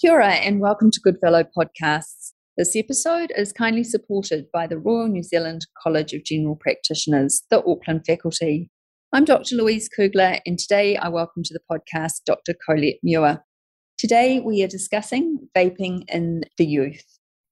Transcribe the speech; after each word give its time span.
Kia 0.00 0.12
ora 0.12 0.32
and 0.32 0.60
welcome 0.60 0.90
to 0.90 1.00
Goodfellow 1.00 1.44
Podcasts. 1.44 2.32
This 2.56 2.74
episode 2.74 3.34
is 3.36 3.52
kindly 3.52 3.84
supported 3.84 4.46
by 4.50 4.66
the 4.66 4.78
Royal 4.78 5.08
New 5.08 5.22
Zealand 5.22 5.66
College 5.82 6.14
of 6.14 6.24
General 6.24 6.56
Practitioners, 6.56 7.42
the 7.50 7.62
Auckland 7.66 8.06
faculty. 8.06 8.70
I'm 9.12 9.26
Dr. 9.26 9.56
Louise 9.56 9.90
Kugler, 9.90 10.38
and 10.46 10.58
today 10.58 10.96
I 10.96 11.10
welcome 11.10 11.42
to 11.42 11.52
the 11.52 11.60
podcast 11.70 12.24
Dr. 12.24 12.54
Colette 12.66 13.00
Muir. 13.02 13.44
Today 13.98 14.40
we 14.40 14.62
are 14.62 14.68
discussing 14.68 15.36
vaping 15.54 16.04
in 16.08 16.44
the 16.56 16.64
youth. 16.64 17.04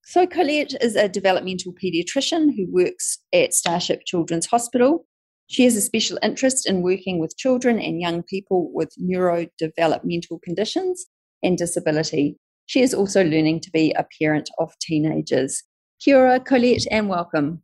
So, 0.06 0.26
Colette 0.26 0.72
is 0.80 0.96
a 0.96 1.06
developmental 1.06 1.74
paediatrician 1.74 2.56
who 2.56 2.66
works 2.70 3.18
at 3.34 3.52
Starship 3.52 4.04
Children's 4.06 4.46
Hospital. 4.46 5.04
She 5.48 5.64
has 5.64 5.76
a 5.76 5.82
special 5.82 6.18
interest 6.22 6.66
in 6.66 6.80
working 6.80 7.18
with 7.18 7.36
children 7.36 7.78
and 7.78 8.00
young 8.00 8.22
people 8.22 8.70
with 8.72 8.94
neurodevelopmental 8.98 10.40
conditions 10.42 11.04
and 11.42 11.56
disability. 11.56 12.36
She 12.66 12.82
is 12.82 12.92
also 12.92 13.24
learning 13.24 13.60
to 13.60 13.70
be 13.70 13.92
a 13.92 14.06
parent 14.20 14.50
of 14.58 14.72
teenagers. 14.80 15.62
Kia 16.00 16.18
ora, 16.18 16.40
Colette, 16.40 16.86
and 16.90 17.08
welcome. 17.08 17.62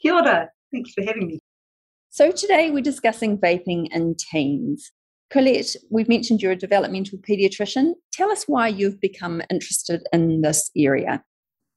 Kia 0.00 0.14
ora. 0.14 0.50
Thanks 0.72 0.92
for 0.92 1.02
having 1.04 1.26
me. 1.26 1.40
So, 2.10 2.30
today 2.30 2.70
we're 2.70 2.82
discussing 2.82 3.38
vaping 3.38 3.88
in 3.92 4.14
teens. 4.14 4.90
Colette, 5.30 5.74
we've 5.90 6.08
mentioned 6.08 6.40
you're 6.40 6.52
a 6.52 6.56
developmental 6.56 7.18
paediatrician. 7.18 7.94
Tell 8.12 8.30
us 8.30 8.44
why 8.44 8.68
you've 8.68 9.00
become 9.00 9.42
interested 9.50 10.02
in 10.12 10.42
this 10.42 10.70
area. 10.76 11.22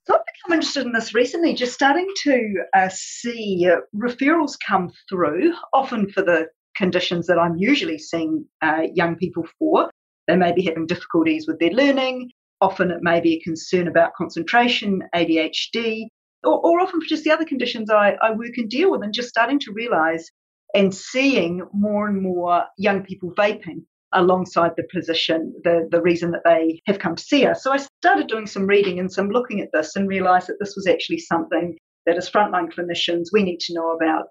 So, 0.08 0.16
I've 0.16 0.22
become 0.26 0.54
interested 0.54 0.86
in 0.86 0.94
this 0.94 1.14
recently, 1.14 1.54
just 1.54 1.74
starting 1.74 2.08
to 2.24 2.54
uh, 2.76 2.90
see 2.92 3.68
uh, 3.70 3.78
referrals 3.96 4.58
come 4.66 4.92
through, 5.10 5.54
often 5.74 6.10
for 6.10 6.22
the 6.22 6.48
conditions 6.76 7.28
that 7.28 7.38
I'm 7.38 7.58
usually 7.58 7.98
seeing 7.98 8.46
uh, 8.62 8.84
young 8.94 9.16
people 9.16 9.46
for. 9.58 9.90
They 10.30 10.36
may 10.36 10.52
be 10.52 10.62
having 10.62 10.86
difficulties 10.86 11.48
with 11.48 11.58
their 11.58 11.72
learning. 11.72 12.30
Often 12.62 12.92
it 12.92 13.02
may 13.02 13.20
be 13.20 13.34
a 13.34 13.40
concern 13.40 13.88
about 13.88 14.14
concentration, 14.14 15.02
ADHD, 15.16 16.06
or, 16.44 16.60
or 16.64 16.82
often 16.82 17.00
just 17.08 17.24
the 17.24 17.32
other 17.32 17.46
conditions 17.46 17.90
I, 17.90 18.16
I 18.22 18.32
work 18.32 18.58
and 18.58 18.70
deal 18.70 18.92
with, 18.92 19.02
and 19.02 19.12
just 19.12 19.30
starting 19.30 19.60
to 19.62 19.74
realize 19.74 20.30
and 20.76 20.94
seeing 20.94 21.64
more 21.74 22.08
and 22.08 22.22
more 22.22 22.66
young 22.78 23.02
people 23.04 23.34
vaping 23.36 23.86
alongside 24.14 24.72
the 24.78 24.88
position, 24.94 25.52
the, 25.64 25.88
the 25.90 26.02
reason 26.02 26.30
that 26.32 26.44
they 26.46 26.80
have 26.86 27.00
come 27.00 27.16
to 27.16 27.24
see 27.24 27.48
us. 27.48 27.64
So 27.64 27.74
I 27.74 27.78
started 27.78 28.28
doing 28.28 28.46
some 28.46 28.68
reading 28.68 29.00
and 29.00 29.12
some 29.12 29.30
looking 29.30 29.62
at 29.62 29.70
this 29.74 29.96
and 29.96 30.08
realized 30.08 30.48
that 30.48 30.58
this 30.60 30.76
was 30.76 30.86
actually 30.86 31.20
something 31.20 31.76
that 32.06 32.18
as 32.18 32.30
frontline 32.30 32.72
clinicians 32.72 33.30
we 33.32 33.42
need 33.42 33.60
to 33.62 33.74
know 33.74 33.92
about, 33.92 34.26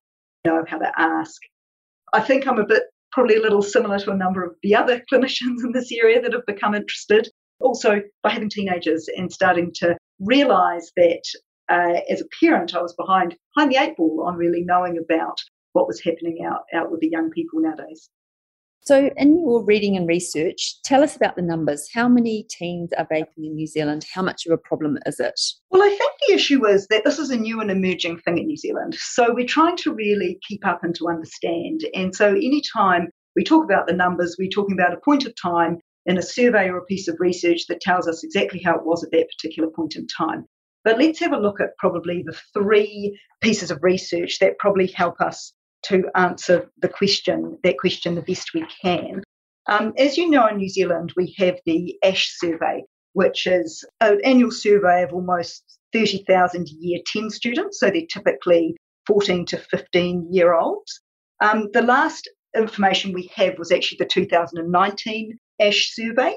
know 0.45 0.63
how 0.69 0.79
to 0.79 0.93
ask. 0.97 1.41
I 2.13 2.21
think 2.21 2.47
I'm 2.47 2.59
a 2.59 2.67
bit 2.67 2.85
probably 3.13 3.37
a 3.37 3.43
little 3.43 3.63
similar 3.63 3.99
to 3.99 4.11
a 4.11 4.17
number 4.17 4.45
of 4.45 4.55
the 4.63 4.75
other 4.75 5.03
clinicians 5.13 5.65
in 5.65 5.73
this 5.73 5.91
area 5.93 6.21
that 6.21 6.33
have 6.33 6.47
become 6.47 6.75
interested. 6.75 7.29
Also, 7.61 8.01
by 8.23 8.31
having 8.31 8.49
teenagers 8.49 9.09
and 9.17 9.33
starting 9.33 9.73
to 9.75 9.97
realize 10.21 10.93
that 10.97 11.23
uh, 11.69 12.01
as 12.09 12.21
a 12.21 12.45
parent, 12.45 12.75
I 12.75 12.81
was 12.81 12.95
behind, 12.95 13.37
behind 13.55 13.73
the 13.73 13.79
eight 13.79 13.97
ball 13.97 14.25
on 14.27 14.37
really 14.37 14.63
knowing 14.65 14.97
about 14.99 15.39
what 15.73 15.87
was 15.87 16.03
happening 16.03 16.45
out, 16.47 16.63
out 16.75 16.91
with 16.91 17.01
the 17.01 17.11
young 17.11 17.31
people 17.31 17.61
nowadays. 17.61 18.09
So, 18.89 19.11
in 19.19 19.39
your 19.39 19.63
reading 19.63 19.99
and 19.99 20.09
research, 20.09 20.81
tell 20.83 21.03
us 21.03 21.15
about 21.15 21.37
the 21.37 21.43
numbers. 21.43 21.91
How 21.93 22.09
many 22.09 22.47
teens 22.49 22.89
are 22.97 23.07
vaping 23.13 23.45
in 23.45 23.55
New 23.55 23.67
Zealand? 23.67 24.07
How 24.15 24.23
much 24.23 24.47
of 24.47 24.53
a 24.53 24.57
problem 24.57 24.97
is 25.05 25.21
it? 25.21 25.39
Well, 25.71 25.83
I 25.83 25.91
think 25.91 26.13
the 26.27 26.33
issue 26.33 26.67
is 26.67 26.87
that 26.87 27.05
this 27.05 27.19
is 27.19 27.29
a 27.29 27.37
new 27.37 27.61
and 27.61 27.71
emerging 27.71 28.21
thing 28.21 28.39
in 28.39 28.47
New 28.47 28.57
Zealand. 28.57 28.95
So, 28.95 29.35
we're 29.35 29.47
trying 29.47 29.77
to 29.77 29.93
really 29.93 30.39
keep 30.49 30.67
up 30.67 30.83
and 30.83 30.95
to 30.95 31.09
understand. 31.09 31.83
And 31.95 32.17
so, 32.17 32.29
anytime 32.29 33.09
we 33.37 33.45
talk 33.45 33.63
about 33.63 33.87
the 33.87 33.93
numbers, 33.93 34.37
we're 34.39 34.49
talking 34.49 34.75
about 34.81 34.95
a 34.95 35.05
point 35.05 35.27
of 35.27 35.35
time 35.37 35.77
in 36.07 36.17
a 36.17 36.23
survey 36.23 36.71
or 36.71 36.79
a 36.79 36.85
piece 36.87 37.09
of 37.09 37.17
research 37.19 37.67
that 37.69 37.83
tells 37.83 38.09
us 38.09 38.25
exactly 38.25 38.63
how 38.65 38.75
it 38.75 38.87
was 38.87 39.05
at 39.05 39.11
that 39.11 39.29
particular 39.37 39.69
point 39.69 39.97
in 39.97 40.07
time. 40.07 40.47
But 40.83 40.97
let's 40.97 41.21
have 41.21 41.33
a 41.33 41.39
look 41.39 41.61
at 41.61 41.77
probably 41.77 42.25
the 42.25 42.41
three 42.55 43.21
pieces 43.43 43.71
of 43.71 43.83
research 43.83 44.39
that 44.39 44.57
probably 44.59 44.87
help 44.87 45.21
us 45.21 45.53
to 45.85 46.05
answer 46.15 46.71
the 46.79 46.89
question, 46.89 47.59
that 47.63 47.79
question 47.79 48.15
the 48.15 48.23
best 48.23 48.51
we 48.55 48.65
can. 48.83 49.23
Um, 49.69 49.93
as 49.99 50.17
you 50.17 50.31
know, 50.31 50.47
in 50.47 50.57
New 50.57 50.69
Zealand, 50.69 51.13
we 51.17 51.35
have 51.39 51.59
the 51.67 51.97
ASH 52.03 52.39
survey, 52.39 52.85
which 53.13 53.47
is 53.47 53.85
an 54.01 54.21
annual 54.25 54.51
survey 54.51 55.03
of 55.03 55.13
almost 55.13 55.63
30,000 55.93 56.69
year 56.69 57.01
10 57.13 57.31
students. 57.31 57.79
So 57.81 57.91
they're 57.91 58.03
typically 58.11 58.77
14 59.07 59.47
to 59.47 59.59
15 59.59 60.33
year 60.33 60.55
olds. 60.55 61.01
Um, 61.41 61.69
the 61.73 61.83
last 61.83 62.29
information 62.57 63.13
we 63.13 63.31
have 63.35 63.59
was 63.59 63.71
actually 63.71 63.99
the 63.99 64.07
2019 64.07 65.39
ASH 65.61 65.95
survey. 65.95 66.37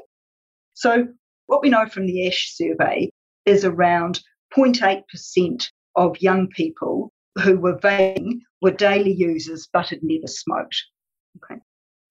So 0.73 1.07
what 1.47 1.61
we 1.61 1.69
know 1.69 1.85
from 1.87 2.05
the 2.05 2.27
ASH 2.27 2.55
survey 2.55 3.11
is 3.45 3.65
around 3.65 4.19
0.8% 4.57 5.69
of 5.95 6.21
young 6.21 6.47
people 6.49 7.11
who 7.43 7.57
were 7.57 7.77
vaping 7.77 8.39
were 8.61 8.71
daily 8.71 9.13
users 9.13 9.67
but 9.71 9.89
had 9.89 9.99
never 10.03 10.27
smoked. 10.27 10.75
Okay. 11.37 11.59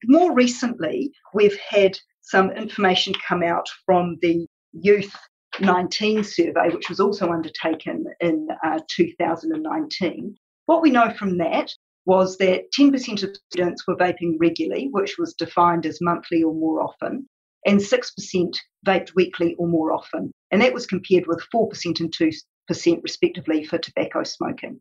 More 0.05 0.33
recently, 0.33 1.11
we've 1.33 1.57
had 1.57 1.97
some 2.21 2.51
information 2.51 3.13
come 3.27 3.43
out 3.43 3.67
from 3.85 4.17
the 4.21 4.47
Youth 4.73 5.15
19 5.59 6.23
survey, 6.23 6.69
which 6.69 6.89
was 6.89 6.99
also 6.99 7.31
undertaken 7.31 8.05
in 8.19 8.47
uh, 8.63 8.79
2019. 8.89 10.35
What 10.65 10.81
we 10.81 10.89
know 10.89 11.11
from 11.11 11.37
that 11.39 11.71
was 12.05 12.37
that 12.37 12.71
10% 12.71 13.23
of 13.23 13.35
students 13.51 13.85
were 13.85 13.95
vaping 13.95 14.35
regularly, 14.39 14.87
which 14.91 15.17
was 15.19 15.33
defined 15.33 15.85
as 15.85 15.99
monthly 16.01 16.41
or 16.41 16.53
more 16.53 16.81
often, 16.81 17.27
and 17.65 17.79
6% 17.79 18.57
vaped 18.87 19.15
weekly 19.15 19.55
or 19.59 19.67
more 19.67 19.91
often. 19.91 20.31
And 20.51 20.61
that 20.61 20.73
was 20.73 20.87
compared 20.87 21.27
with 21.27 21.43
4% 21.53 21.99
and 21.99 22.11
2% 22.11 23.03
respectively 23.03 23.63
for 23.63 23.77
tobacco 23.77 24.23
smoking. 24.23 24.79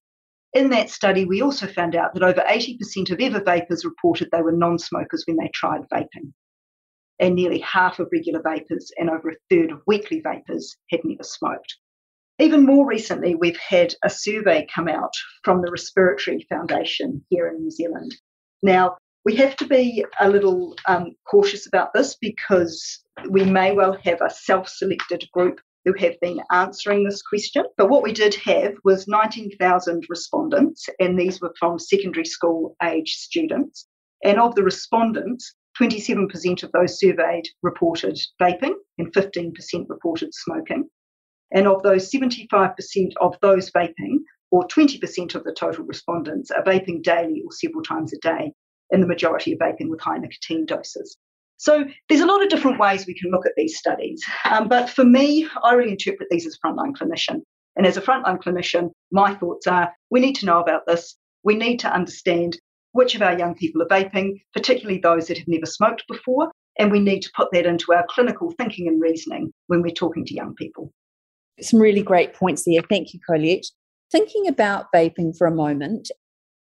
In 0.52 0.70
that 0.70 0.90
study, 0.90 1.24
we 1.24 1.42
also 1.42 1.66
found 1.66 1.94
out 1.94 2.12
that 2.14 2.24
over 2.24 2.40
80% 2.40 3.10
of 3.10 3.20
ever 3.20 3.42
vapors 3.42 3.84
reported 3.84 4.28
they 4.30 4.42
were 4.42 4.52
non 4.52 4.78
smokers 4.78 5.24
when 5.26 5.36
they 5.36 5.50
tried 5.54 5.88
vaping. 5.92 6.32
And 7.20 7.34
nearly 7.34 7.60
half 7.60 7.98
of 7.98 8.08
regular 8.10 8.42
vapors 8.42 8.90
and 8.98 9.10
over 9.10 9.30
a 9.30 9.36
third 9.48 9.70
of 9.70 9.82
weekly 9.86 10.20
vapors 10.20 10.76
had 10.90 11.00
never 11.04 11.22
smoked. 11.22 11.76
Even 12.40 12.64
more 12.64 12.86
recently, 12.86 13.34
we've 13.34 13.58
had 13.58 13.94
a 14.02 14.10
survey 14.10 14.66
come 14.74 14.88
out 14.88 15.12
from 15.44 15.60
the 15.60 15.70
Respiratory 15.70 16.46
Foundation 16.48 17.24
here 17.28 17.46
in 17.48 17.60
New 17.60 17.70
Zealand. 17.70 18.16
Now, 18.62 18.96
we 19.26 19.36
have 19.36 19.54
to 19.56 19.66
be 19.66 20.04
a 20.18 20.28
little 20.30 20.74
um, 20.88 21.14
cautious 21.30 21.66
about 21.66 21.92
this 21.92 22.16
because 22.16 23.04
we 23.28 23.44
may 23.44 23.72
well 23.72 23.98
have 24.04 24.22
a 24.22 24.30
self 24.30 24.68
selected 24.68 25.28
group 25.32 25.60
who 25.84 25.94
have 25.98 26.18
been 26.20 26.41
answering 26.50 27.04
this 27.04 27.22
question. 27.22 27.64
But 27.76 27.88
what 27.88 28.02
we 28.02 28.12
did 28.12 28.34
have 28.36 28.74
was 28.84 29.08
19,000 29.08 30.06
respondents, 30.08 30.88
and 30.98 31.18
these 31.18 31.41
were 31.41 31.54
from 31.58 31.78
secondary 31.78 32.24
school 32.24 32.76
age 32.82 33.14
students. 33.14 33.86
And 34.22 34.38
of 34.38 34.54
the 34.54 34.62
respondents, 34.62 35.54
27% 35.80 36.62
of 36.62 36.72
those 36.72 36.98
surveyed 36.98 37.46
reported 37.62 38.18
vaping 38.41 38.74
and 38.98 39.12
15% 39.12 39.54
reported 39.88 40.34
smoking. 40.34 40.88
And 41.52 41.66
of 41.66 41.82
those, 41.82 42.10
75% 42.10 42.74
of 43.20 43.36
those 43.41 43.70
vaping, 43.70 44.18
or 44.50 44.66
20% 44.68 45.34
of 45.34 45.44
the 45.44 45.54
total 45.54 45.84
respondents, 45.84 46.50
are 46.50 46.62
vaping 46.64 47.02
daily 47.02 47.42
or 47.44 47.52
several 47.52 47.82
times 47.82 48.12
a 48.12 48.18
day, 48.18 48.52
and 48.91 49.02
the 49.02 49.06
majority 49.06 49.54
are 49.54 49.56
vaping 49.56 49.88
with 49.88 50.00
high 50.00 50.18
nicotine 50.18 50.66
doses. 50.66 51.16
So 51.60 51.84
there's 52.09 52.22
a 52.22 52.26
lot 52.26 52.43
of 52.43 52.48
different 52.48 52.81
ways 52.81 53.06
we 53.06 53.19
can 53.19 53.31
look 53.31 53.44
at 53.44 53.53
these 53.54 53.76
studies. 53.76 54.25
Um, 54.50 54.66
but 54.66 54.88
for 54.88 55.04
me, 55.04 55.47
I 55.62 55.75
really 55.75 55.91
interpret 55.91 56.31
these 56.31 56.47
as 56.47 56.56
frontline 56.65 56.97
clinician. 56.97 57.43
And 57.76 57.87
as 57.87 57.98
a 57.98 58.00
frontline 58.00 58.43
clinician, 58.43 58.93
my 59.12 59.34
thoughts 59.34 59.66
are 59.66 59.93
we 60.09 60.21
need 60.21 60.37
to 60.37 60.47
know 60.47 60.59
about 60.59 60.87
this. 60.87 61.19
We 61.44 61.56
need 61.56 61.78
to 61.81 61.93
understand 61.93 62.59
which 62.93 63.15
of 63.15 63.21
our 63.21 63.38
young 63.38 63.54
people 63.54 63.82
are 63.82 63.88
vaping, 63.88 64.41
particularly 64.54 65.00
those 65.00 65.26
that 65.26 65.37
have 65.37 65.48
never 65.48 65.66
smoked 65.66 66.04
before. 66.09 66.50
And 66.78 66.91
we 66.91 66.98
need 66.98 67.21
to 67.21 67.31
put 67.37 67.48
that 67.53 67.66
into 67.66 67.92
our 67.92 68.06
clinical 68.09 68.54
thinking 68.56 68.88
and 68.88 68.98
reasoning 68.98 69.53
when 69.66 69.82
we're 69.82 69.91
talking 69.91 70.25
to 70.25 70.34
young 70.34 70.54
people. 70.54 70.91
Some 71.60 71.78
really 71.78 72.03
great 72.03 72.33
points 72.33 72.65
there. 72.65 72.80
Thank 72.89 73.13
you, 73.13 73.21
Colette. 73.28 73.66
Thinking 74.10 74.48
about 74.48 74.86
vaping 74.95 75.36
for 75.36 75.47
a 75.47 75.54
moment, 75.54 76.10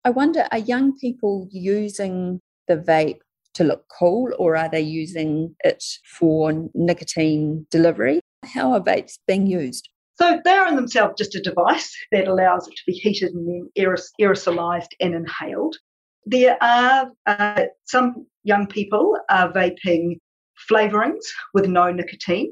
I 0.03 0.09
wonder 0.09 0.47
are 0.51 0.57
young 0.57 0.97
people 0.97 1.47
using 1.51 2.41
the 2.67 2.75
vape 2.75 3.19
to 3.55 3.63
look 3.63 3.85
cool 3.97 4.31
or 4.37 4.55
are 4.55 4.69
they 4.69 4.81
using 4.81 5.55
it 5.63 5.83
for 6.05 6.69
nicotine 6.73 7.65
delivery? 7.71 8.21
How 8.53 8.73
are 8.73 8.81
vapes 8.81 9.17
being 9.27 9.47
used? 9.47 9.89
So 10.15 10.39
they 10.43 10.51
are 10.51 10.67
in 10.67 10.75
themselves 10.75 11.15
just 11.17 11.35
a 11.35 11.41
device 11.41 11.95
that 12.11 12.27
allows 12.27 12.67
it 12.67 12.75
to 12.75 12.83
be 12.85 12.93
heated 12.93 13.33
and 13.33 13.47
then 13.47 13.69
aerosolized 14.19 14.89
and 14.99 15.15
inhaled. 15.15 15.77
There 16.25 16.57
are 16.61 17.11
uh, 17.25 17.65
some 17.85 18.25
young 18.43 18.67
people 18.67 19.17
are 19.29 19.51
vaping 19.51 20.19
flavorings 20.69 21.23
with 21.53 21.67
no 21.67 21.91
nicotine. 21.91 22.51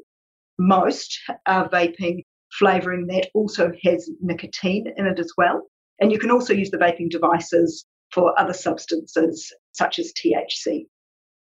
Most 0.57 1.19
are 1.45 1.69
vaping 1.69 2.23
flavoring 2.57 3.07
that 3.07 3.29
also 3.33 3.71
has 3.83 4.09
nicotine 4.21 4.93
in 4.95 5.05
it 5.05 5.19
as 5.19 5.31
well. 5.37 5.63
And 5.99 6.11
you 6.11 6.19
can 6.19 6.31
also 6.31 6.53
use 6.53 6.71
the 6.71 6.77
vaping 6.77 7.09
devices 7.09 7.85
for 8.11 8.39
other 8.39 8.53
substances 8.53 9.53
such 9.71 9.99
as 9.99 10.13
THC. 10.13 10.87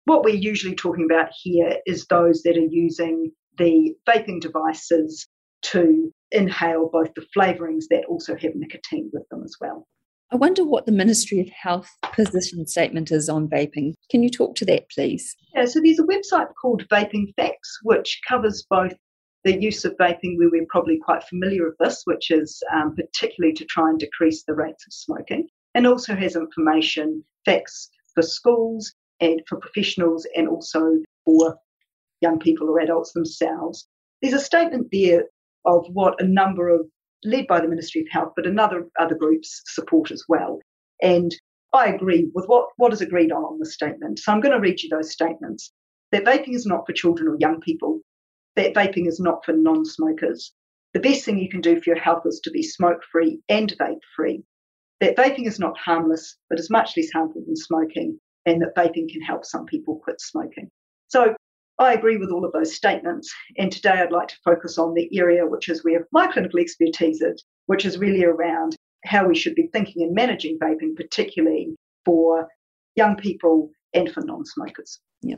What 0.05 0.23
we're 0.23 0.35
usually 0.35 0.75
talking 0.75 1.05
about 1.05 1.31
here 1.41 1.77
is 1.85 2.05
those 2.05 2.43
that 2.43 2.57
are 2.57 2.69
using 2.69 3.31
the 3.57 3.93
vaping 4.07 4.41
devices 4.41 5.27
to 5.63 6.11
inhale 6.31 6.89
both 6.91 7.13
the 7.15 7.25
flavourings 7.35 7.87
that 7.89 8.05
also 8.05 8.35
have 8.35 8.55
nicotine 8.55 9.09
with 9.13 9.27
them 9.29 9.43
as 9.43 9.55
well. 9.61 9.87
I 10.33 10.37
wonder 10.37 10.63
what 10.63 10.85
the 10.85 10.93
Ministry 10.93 11.41
of 11.41 11.49
Health 11.49 11.89
position 12.13 12.65
statement 12.65 13.11
is 13.11 13.27
on 13.27 13.49
vaping. 13.49 13.93
Can 14.09 14.23
you 14.23 14.29
talk 14.29 14.55
to 14.55 14.65
that, 14.65 14.89
please? 14.89 15.35
Yeah, 15.53 15.65
so 15.65 15.81
there's 15.83 15.99
a 15.99 16.03
website 16.03 16.47
called 16.59 16.87
Vaping 16.87 17.33
Facts, 17.35 17.79
which 17.83 18.21
covers 18.25 18.65
both 18.69 18.93
the 19.43 19.61
use 19.61 19.83
of 19.83 19.97
vaping, 19.97 20.37
where 20.37 20.49
we're 20.49 20.65
probably 20.69 20.99
quite 21.03 21.23
familiar 21.25 21.65
with 21.65 21.77
this, 21.79 22.03
which 22.05 22.31
is 22.31 22.63
um, 22.73 22.95
particularly 22.95 23.53
to 23.55 23.65
try 23.65 23.89
and 23.89 23.99
decrease 23.99 24.43
the 24.43 24.53
rates 24.53 24.85
of 24.87 24.93
smoking, 24.93 25.49
and 25.75 25.87
also 25.87 26.15
has 26.15 26.35
information, 26.35 27.23
facts 27.45 27.89
for 28.13 28.21
schools 28.21 28.93
and 29.19 29.41
for 29.47 29.57
professionals, 29.57 30.27
and 30.35 30.47
also 30.47 30.97
for 31.25 31.57
young 32.21 32.39
people 32.39 32.69
or 32.69 32.79
adults 32.79 33.13
themselves. 33.13 33.87
There's 34.21 34.33
a 34.33 34.39
statement 34.39 34.87
there 34.91 35.25
of 35.65 35.85
what 35.93 36.21
a 36.21 36.27
number 36.27 36.69
of 36.69 36.87
led 37.23 37.47
by 37.47 37.59
the 37.61 37.67
Ministry 37.67 38.01
of 38.01 38.07
Health, 38.11 38.33
but 38.35 38.47
another 38.47 38.87
other 38.99 39.15
groups 39.15 39.61
support 39.65 40.11
as 40.11 40.23
well. 40.27 40.59
And 41.01 41.35
I 41.73 41.87
agree 41.87 42.29
with 42.33 42.45
what, 42.45 42.69
what 42.77 42.93
is 42.93 43.01
agreed 43.01 43.31
on 43.31 43.43
on 43.43 43.59
the 43.59 43.65
statement. 43.65 44.19
So 44.19 44.31
I'm 44.31 44.41
going 44.41 44.53
to 44.53 44.59
read 44.59 44.81
you 44.81 44.89
those 44.89 45.11
statements. 45.11 45.71
That 46.11 46.25
vaping 46.25 46.53
is 46.53 46.65
not 46.65 46.85
for 46.85 46.93
children 46.93 47.29
or 47.29 47.37
young 47.39 47.61
people. 47.61 48.01
That 48.55 48.73
vaping 48.73 49.07
is 49.07 49.19
not 49.19 49.45
for 49.45 49.53
non-smokers. 49.53 50.53
The 50.93 50.99
best 50.99 51.23
thing 51.23 51.39
you 51.39 51.47
can 51.47 51.61
do 51.61 51.79
for 51.79 51.91
your 51.91 51.99
health 51.99 52.23
is 52.25 52.41
to 52.43 52.51
be 52.51 52.61
smoke-free 52.61 53.39
and 53.47 53.73
vape-free. 53.79 54.43
That 55.01 55.17
vaping 55.17 55.47
is 55.47 55.59
not 55.59 55.77
harmless, 55.77 56.37
but 56.49 56.59
is 56.59 56.69
much 56.69 56.95
less 56.95 57.09
harmful 57.11 57.43
than 57.45 57.55
smoking, 57.55 58.19
and 58.45 58.61
that 58.61 58.75
vaping 58.75 59.11
can 59.11 59.21
help 59.21 59.43
some 59.43 59.65
people 59.65 59.99
quit 60.03 60.21
smoking. 60.21 60.69
So 61.07 61.35
I 61.79 61.93
agree 61.93 62.17
with 62.17 62.29
all 62.29 62.45
of 62.45 62.51
those 62.53 62.75
statements. 62.75 63.33
And 63.57 63.71
today 63.71 63.89
I'd 63.89 64.11
like 64.11 64.27
to 64.27 64.39
focus 64.45 64.77
on 64.77 64.93
the 64.93 65.09
area 65.17 65.47
which 65.47 65.67
is 65.67 65.83
where 65.83 66.07
my 66.11 66.27
clinical 66.31 66.59
expertise 66.59 67.21
is, 67.21 67.43
which 67.65 67.83
is 67.83 67.97
really 67.97 68.23
around 68.23 68.75
how 69.03 69.27
we 69.27 69.35
should 69.35 69.55
be 69.55 69.69
thinking 69.73 70.03
and 70.03 70.13
managing 70.13 70.59
vaping, 70.59 70.95
particularly 70.95 71.75
for 72.05 72.47
young 72.95 73.15
people 73.15 73.71
and 73.95 74.11
for 74.11 74.21
non 74.21 74.45
smokers. 74.45 74.99
Yeah. 75.23 75.37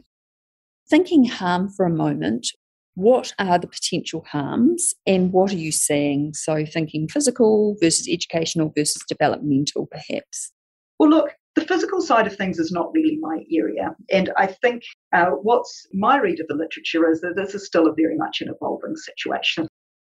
Thinking 0.89 1.23
harm 1.23 1.69
for 1.69 1.85
a 1.85 1.89
moment, 1.89 2.47
what 2.95 3.33
are 3.39 3.57
the 3.57 3.67
potential 3.67 4.25
harms 4.29 4.93
and 5.07 5.31
what 5.31 5.51
are 5.51 5.57
you 5.57 5.71
seeing? 5.71 6.33
So, 6.33 6.65
thinking 6.65 7.07
physical 7.07 7.75
versus 7.81 8.07
educational 8.07 8.71
versus 8.75 9.01
developmental, 9.07 9.87
perhaps. 9.87 10.51
Well, 10.99 11.09
look, 11.09 11.35
the 11.55 11.65
physical 11.65 12.01
side 12.01 12.27
of 12.27 12.35
things 12.35 12.59
is 12.59 12.71
not 12.71 12.91
really 12.93 13.17
my 13.19 13.43
area. 13.51 13.95
And 14.11 14.31
I 14.37 14.47
think 14.47 14.83
uh, 15.11 15.31
what's 15.31 15.87
my 15.93 16.17
read 16.17 16.39
of 16.39 16.47
the 16.47 16.55
literature 16.55 17.09
is 17.09 17.21
that 17.21 17.35
this 17.35 17.53
is 17.53 17.65
still 17.65 17.87
a 17.87 17.93
very 17.93 18.15
much 18.17 18.41
an 18.41 18.49
evolving 18.49 18.95
situation. 18.95 19.67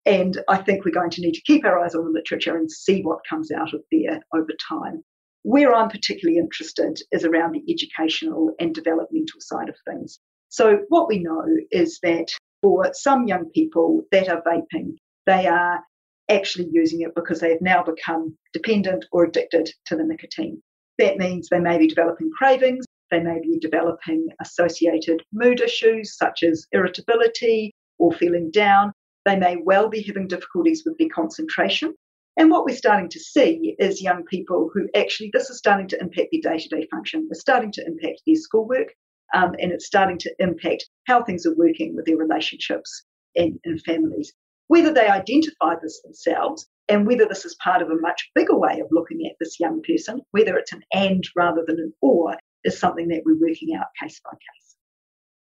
And 0.06 0.43
I 0.49 0.56
think 0.59 0.85
we're 0.85 0.91
going 0.93 1.11
to 1.11 1.21
need 1.21 1.35
to 1.35 1.43
keep 1.43 1.65
our 1.65 1.79
eyes 1.79 1.94
on 1.94 2.05
the 2.05 2.11
literature 2.11 2.56
and 2.56 2.71
see 2.71 3.03
what 3.03 3.21
comes 3.29 3.50
out 3.50 3.75
of 3.75 3.83
there 3.93 4.21
over 4.35 4.53
time. 4.69 5.03
Where 5.43 5.75
I'm 5.75 5.88
particularly 5.88 6.38
interested 6.38 7.00
is 7.12 7.25
around 7.25 7.53
the 7.53 7.73
educational 7.73 8.55
and 8.59 8.75
developmental 8.75 9.41
side 9.41 9.69
of 9.69 9.76
things. 9.87 10.19
So, 10.49 10.81
what 10.88 11.09
we 11.09 11.19
know 11.19 11.44
is 11.71 11.99
that 12.03 12.33
for 12.62 12.91
some 12.93 13.27
young 13.27 13.47
people 13.51 14.03
that 14.12 14.29
are 14.29 14.43
vaping, 14.43 14.97
they 15.27 15.47
are 15.47 15.83
actually 16.29 16.69
using 16.71 17.01
it 17.03 17.15
because 17.15 17.41
they 17.41 17.51
have 17.51 17.61
now 17.61 17.83
become 17.83 18.37
dependent 18.53 19.05
or 19.12 19.25
addicted 19.25 19.71
to 19.87 19.97
the 19.97 20.05
nicotine. 20.05 20.62
That 20.99 21.19
means 21.19 21.49
they 21.49 21.59
may 21.59 21.79
be 21.79 21.89
developing 21.89 22.31
cravings, 22.37 22.85
they 23.11 23.21
may 23.21 23.41
be 23.41 23.59
developing 23.59 24.29
associated 24.41 25.23
mood 25.33 25.61
issues 25.61 26.17
such 26.17 26.43
as 26.43 26.67
irritability 26.73 27.75
or 27.99 28.12
feeling 28.12 28.51
down. 28.51 28.93
They 29.25 29.37
may 29.37 29.57
well 29.57 29.89
be 29.89 30.03
having 30.03 30.29
difficulties 30.29 30.83
with 30.87 30.97
their 30.99 31.09
concentration. 31.09 31.95
And 32.37 32.51
what 32.51 32.65
we're 32.65 32.77
starting 32.77 33.09
to 33.11 33.19
see 33.19 33.75
is 33.79 34.01
young 34.01 34.25
people 34.25 34.71
who 34.73 34.89
actually, 34.95 35.31
this 35.33 35.51
is 35.51 35.59
starting 35.59 35.89
to 35.89 36.01
impact 36.01 36.29
their 36.33 36.53
day 36.53 36.59
to 36.59 36.69
day 36.69 36.87
function. 36.91 37.27
It's 37.31 37.41
starting 37.41 37.73
to 37.73 37.87
impact 37.87 38.23
their 38.27 38.37
schoolwork 38.37 38.95
um, 39.35 39.55
and 39.59 39.73
it's 39.73 39.87
starting 39.87 40.19
to 40.19 40.35
impact 40.38 40.88
how 41.06 41.23
things 41.23 41.47
are 41.47 41.56
working 41.56 41.94
with 41.94 42.06
their 42.06 42.17
relationships 42.17 43.05
and, 43.37 43.59
and 43.65 43.81
families. 43.82 44.32
Whether 44.69 44.93
they 44.93 45.09
identify 45.09 45.75
this 45.82 46.00
themselves 46.03 46.69
and 46.88 47.06
whether 47.06 47.27
this 47.27 47.44
is 47.44 47.56
part 47.62 47.82
of 47.82 47.91
a 47.91 48.00
much 48.00 48.31
bigger 48.35 48.56
way 48.56 48.81
of 48.81 48.88
looking 48.91 49.27
at 49.27 49.37
this 49.41 49.59
young 49.59 49.81
person, 49.82 50.21
whether 50.31 50.56
it's 50.56 50.73
an 50.73 50.82
and 50.93 51.25
rather 51.37 51.62
than 51.67 51.79
an 51.79 51.93
or, 52.00 52.37
is 52.65 52.79
something 52.79 53.09
that 53.09 53.23
we're 53.25 53.41
working 53.41 53.75
out 53.75 53.87
case 54.00 54.21
by 54.25 54.31
case. 54.32 54.77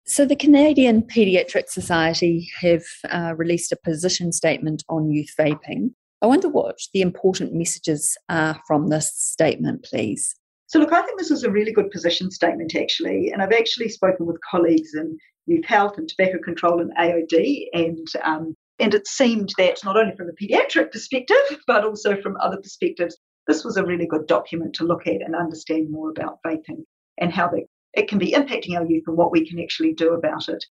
So, 0.08 0.24
the 0.24 0.36
Canadian 0.36 1.02
Paediatric 1.02 1.68
Society 1.68 2.48
have 2.60 2.84
uh, 3.10 3.34
released 3.36 3.72
a 3.72 3.76
position 3.76 4.32
statement 4.32 4.84
on 4.88 5.10
youth 5.10 5.34
vaping. 5.38 5.90
I 6.22 6.26
wonder 6.26 6.48
what 6.48 6.78
the 6.94 7.00
important 7.00 7.52
messages 7.52 8.16
are 8.28 8.60
from 8.66 8.88
this 8.88 9.12
statement, 9.16 9.84
please. 9.84 10.36
So, 10.68 10.78
look, 10.78 10.92
I 10.92 11.02
think 11.02 11.18
this 11.18 11.30
is 11.30 11.44
a 11.44 11.50
really 11.50 11.72
good 11.72 11.90
position 11.90 12.30
statement, 12.30 12.74
actually. 12.74 13.30
And 13.30 13.40
I've 13.40 13.52
actually 13.52 13.88
spoken 13.88 14.26
with 14.26 14.40
colleagues 14.48 14.94
in 14.94 15.16
youth 15.46 15.64
health 15.64 15.96
and 15.96 16.08
tobacco 16.08 16.38
control 16.42 16.80
and 16.80 16.92
AOD, 16.96 17.66
and 17.72 18.08
um, 18.24 18.54
and 18.78 18.94
it 18.94 19.06
seemed 19.06 19.52
that 19.58 19.78
not 19.84 19.96
only 19.96 20.14
from 20.16 20.28
a 20.28 20.32
paediatric 20.32 20.92
perspective, 20.92 21.60
but 21.66 21.84
also 21.84 22.20
from 22.20 22.36
other 22.38 22.58
perspectives, 22.58 23.16
this 23.46 23.64
was 23.64 23.76
a 23.76 23.84
really 23.84 24.06
good 24.06 24.26
document 24.26 24.74
to 24.74 24.84
look 24.84 25.06
at 25.06 25.22
and 25.22 25.34
understand 25.34 25.90
more 25.90 26.10
about 26.10 26.38
vaping 26.44 26.84
and 27.18 27.32
how 27.32 27.48
they, 27.48 27.66
it 27.94 28.08
can 28.08 28.18
be 28.18 28.32
impacting 28.32 28.76
our 28.76 28.84
youth 28.84 29.04
and 29.06 29.16
what 29.16 29.32
we 29.32 29.48
can 29.48 29.60
actually 29.60 29.94
do 29.94 30.12
about 30.14 30.48
it. 30.48 30.62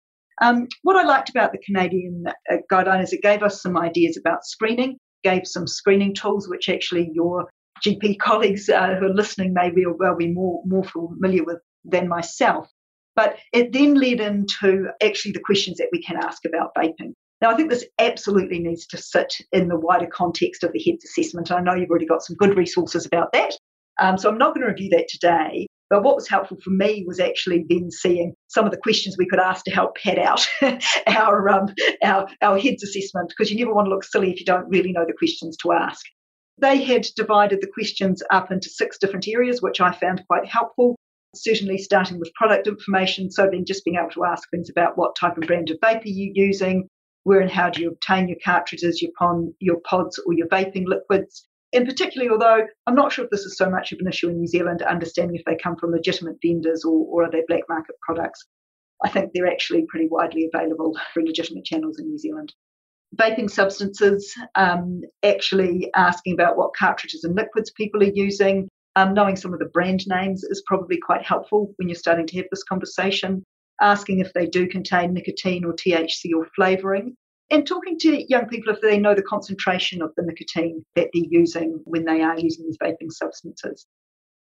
Um, 0.41 0.67
what 0.83 0.97
I 0.97 1.03
liked 1.03 1.29
about 1.29 1.53
the 1.53 1.59
Canadian 1.59 2.25
uh, 2.51 2.57
guideline 2.71 3.01
is 3.01 3.13
it 3.13 3.21
gave 3.21 3.41
us 3.41 3.61
some 3.61 3.77
ideas 3.77 4.17
about 4.17 4.45
screening, 4.45 4.97
gave 5.23 5.47
some 5.47 5.65
screening 5.65 6.13
tools, 6.13 6.49
which 6.49 6.69
actually 6.69 7.09
your 7.13 7.49
GP 7.83 8.19
colleagues 8.19 8.69
uh, 8.69 8.95
who 8.95 9.05
are 9.05 9.13
listening 9.13 9.53
may 9.53 9.69
be, 9.69 9.85
well 9.85 10.15
be 10.15 10.31
more, 10.31 10.61
more 10.65 10.83
familiar 10.83 11.43
with 11.43 11.59
than 11.83 12.07
myself. 12.07 12.69
But 13.15 13.37
it 13.53 13.71
then 13.71 13.95
led 13.95 14.19
into 14.19 14.87
actually 15.01 15.31
the 15.31 15.39
questions 15.39 15.77
that 15.77 15.89
we 15.91 16.01
can 16.01 16.17
ask 16.17 16.43
about 16.45 16.75
vaping. 16.75 17.13
Now, 17.41 17.51
I 17.51 17.55
think 17.55 17.69
this 17.69 17.85
absolutely 17.99 18.59
needs 18.59 18.87
to 18.87 18.97
sit 18.97 19.33
in 19.51 19.67
the 19.67 19.79
wider 19.79 20.07
context 20.07 20.63
of 20.63 20.71
the 20.71 20.79
HEADS 20.79 21.05
assessment. 21.05 21.51
I 21.51 21.61
know 21.61 21.75
you've 21.75 21.89
already 21.89 22.05
got 22.05 22.23
some 22.23 22.35
good 22.35 22.57
resources 22.57 23.05
about 23.05 23.31
that. 23.33 23.53
Um, 23.99 24.17
so 24.17 24.29
I'm 24.29 24.37
not 24.37 24.53
going 24.53 24.65
to 24.65 24.71
review 24.71 24.89
that 24.89 25.07
today. 25.07 25.67
But 25.89 26.03
what 26.03 26.15
was 26.15 26.27
helpful 26.27 26.57
for 26.63 26.71
me 26.71 27.03
was 27.07 27.19
actually 27.19 27.65
then 27.69 27.91
seeing 27.91 28.33
some 28.47 28.65
of 28.65 28.71
the 28.71 28.77
questions 28.77 29.15
we 29.17 29.27
could 29.27 29.39
ask 29.39 29.63
to 29.65 29.71
help 29.71 29.95
pad 29.97 30.17
out 30.17 30.45
our, 31.07 31.47
um, 31.49 31.67
our, 32.03 32.27
our 32.41 32.57
HEADS 32.57 32.83
assessment, 32.83 33.29
because 33.29 33.51
you 33.51 33.59
never 33.59 33.73
want 33.73 33.85
to 33.85 33.91
look 33.91 34.03
silly 34.03 34.31
if 34.31 34.39
you 34.39 34.45
don't 34.45 34.67
really 34.67 34.91
know 34.91 35.05
the 35.05 35.13
questions 35.13 35.55
to 35.57 35.73
ask. 35.73 36.03
They 36.57 36.81
had 36.83 37.05
divided 37.15 37.59
the 37.61 37.71
questions 37.73 38.23
up 38.31 38.51
into 38.51 38.69
six 38.69 38.97
different 38.97 39.27
areas, 39.27 39.61
which 39.61 39.81
I 39.81 39.91
found 39.91 40.25
quite 40.27 40.45
helpful. 40.45 40.95
Certainly, 41.35 41.79
starting 41.79 42.17
with 42.17 42.33
product 42.33 42.65
information, 42.65 43.29
so 43.29 43.49
then 43.51 43.65
just 43.65 43.83
being 43.83 43.97
able 43.97 44.11
to 44.11 44.23
ask 44.23 44.49
things 44.49 44.69
about 44.69 44.97
what 44.97 45.17
type 45.17 45.37
of 45.37 45.47
brand 45.47 45.69
of 45.69 45.77
vape 45.81 46.05
are 46.05 46.07
you 46.07 46.31
using, 46.33 46.87
where 47.23 47.41
and 47.41 47.51
how 47.51 47.69
do 47.69 47.81
you 47.81 47.89
obtain 47.89 48.29
your 48.29 48.37
cartridges, 48.43 49.01
your, 49.01 49.11
pon, 49.19 49.53
your 49.59 49.81
pods, 49.81 50.17
or 50.25 50.33
your 50.33 50.47
vaping 50.47 50.85
liquids. 50.87 51.45
And 51.73 51.85
particularly, 51.85 52.31
although 52.31 52.65
I'm 52.87 52.95
not 52.95 53.11
sure 53.11 53.25
if 53.25 53.31
this 53.31 53.45
is 53.45 53.57
so 53.57 53.69
much 53.69 53.91
of 53.91 53.99
an 53.99 54.07
issue 54.07 54.29
in 54.29 54.37
New 54.37 54.47
Zealand, 54.47 54.81
understanding 54.81 55.35
if 55.35 55.43
they 55.43 55.57
come 55.61 55.75
from 55.75 55.91
legitimate 55.91 56.37
vendors 56.41 56.85
or, 56.85 57.05
or 57.09 57.25
are 57.25 57.31
they 57.31 57.43
black 57.49 57.63
market 57.67 57.95
products. 58.01 58.45
I 59.03 59.09
think 59.09 59.31
they're 59.33 59.51
actually 59.51 59.85
pretty 59.89 60.07
widely 60.09 60.49
available 60.53 60.97
through 61.13 61.25
legitimate 61.25 61.65
channels 61.65 61.99
in 61.99 62.07
New 62.07 62.17
Zealand. 62.17 62.53
Vaping 63.15 63.49
substances, 63.49 64.33
um, 64.55 65.01
actually 65.23 65.89
asking 65.95 66.33
about 66.33 66.57
what 66.57 66.75
cartridges 66.75 67.23
and 67.23 67.35
liquids 67.35 67.71
people 67.71 68.03
are 68.03 68.11
using, 68.13 68.67
um, 68.95 69.13
knowing 69.13 69.35
some 69.35 69.53
of 69.53 69.59
the 69.59 69.65
brand 69.65 70.05
names 70.07 70.43
is 70.43 70.63
probably 70.65 70.97
quite 70.97 71.23
helpful 71.23 71.73
when 71.77 71.87
you're 71.87 71.95
starting 71.95 72.27
to 72.27 72.37
have 72.37 72.47
this 72.51 72.63
conversation 72.63 73.43
asking 73.81 74.19
if 74.19 74.33
they 74.33 74.45
do 74.45 74.67
contain 74.67 75.13
nicotine 75.13 75.65
or 75.65 75.73
THC 75.73 76.31
or 76.35 76.47
flavouring, 76.55 77.15
and 77.51 77.67
talking 77.67 77.97
to 77.99 78.29
young 78.29 78.47
people 78.47 78.73
if 78.73 78.81
they 78.81 78.97
know 78.97 79.13
the 79.13 79.21
concentration 79.21 80.01
of 80.01 80.11
the 80.15 80.23
nicotine 80.23 80.83
that 80.95 81.09
they're 81.13 81.23
using 81.29 81.79
when 81.83 82.05
they 82.05 82.21
are 82.21 82.39
using 82.39 82.65
these 82.65 82.77
vaping 82.81 83.11
substances. 83.11 83.85